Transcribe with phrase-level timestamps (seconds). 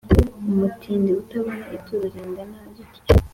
[0.51, 3.13] Umutindi utabona ituro ringana rityo,